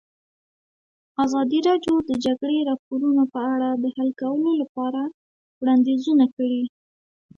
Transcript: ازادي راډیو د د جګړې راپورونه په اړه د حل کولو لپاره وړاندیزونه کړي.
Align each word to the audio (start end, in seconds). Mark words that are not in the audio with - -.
ازادي 1.25 1.59
راډیو 1.69 1.95
د 2.03 2.07
د 2.09 2.11
جګړې 2.25 2.57
راپورونه 2.69 3.23
په 3.33 3.39
اړه 3.53 3.69
د 3.83 3.85
حل 3.95 4.09
کولو 4.21 4.51
لپاره 4.61 5.01
وړاندیزونه 5.61 6.25
کړي. 6.35 6.63